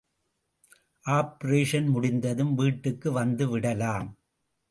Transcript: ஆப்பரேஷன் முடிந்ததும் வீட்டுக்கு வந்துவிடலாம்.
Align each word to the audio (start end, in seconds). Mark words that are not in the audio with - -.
ஆப்பரேஷன் 1.05 1.89
முடிந்ததும் 1.89 2.53
வீட்டுக்கு 2.55 3.19
வந்துவிடலாம். 3.19 4.09